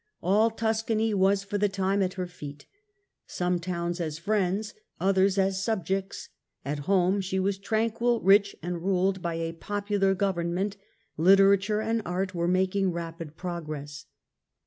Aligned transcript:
All 0.23 0.49
Tuscany 0.49 1.13
was 1.13 1.43
for 1.43 1.59
the 1.59 1.69
time 1.69 2.01
at 2.01 2.13
her 2.15 2.25
feet; 2.25 2.65
some 3.27 3.59
towns 3.59 4.01
as 4.01 4.17
friends, 4.17 4.73
others 4.99 5.37
as 5.37 5.63
subjects: 5.63 6.29
at 6.65 6.79
home 6.89 7.21
she 7.21 7.39
was 7.39 7.59
tranquil, 7.59 8.19
rich 8.19 8.55
and 8.63 8.81
ruled 8.81 9.21
by 9.21 9.35
a 9.35 9.53
popular 9.53 10.15
government; 10.15 10.75
literature 11.17 11.81
and 11.81 12.01
art 12.03 12.33
were 12.33 12.47
making 12.47 12.91
rapid 12.91 13.37
pro 13.37 13.61
gress. 13.61 14.07